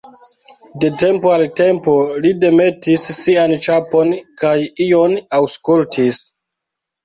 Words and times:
De 0.83 0.89
tempo 1.03 1.33
al 1.33 1.43
tempo 1.59 1.93
li 2.23 2.33
demetis 2.45 3.05
sian 3.19 3.55
ĉapon 3.69 4.17
kaj 4.45 4.57
ion 4.89 5.17
aŭskultis. 5.43 6.27